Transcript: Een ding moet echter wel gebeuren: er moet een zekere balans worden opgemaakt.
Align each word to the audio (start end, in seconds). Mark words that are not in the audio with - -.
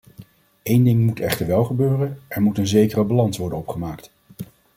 Een 0.63 0.83
ding 0.83 1.05
moet 1.05 1.19
echter 1.19 1.47
wel 1.47 1.63
gebeuren: 1.63 2.19
er 2.27 2.41
moet 2.41 2.57
een 2.57 2.67
zekere 2.67 3.03
balans 3.03 3.37
worden 3.37 3.57
opgemaakt. 3.59 4.11